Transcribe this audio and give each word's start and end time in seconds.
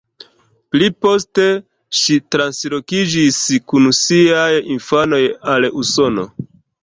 Pli 0.75 0.85
poste, 1.05 1.43
ŝi 1.97 2.15
translokiĝis 2.35 3.37
kun 3.73 3.89
siaj 3.99 4.49
infanoj 4.77 5.23
al 5.57 5.69
Usono. 5.85 6.27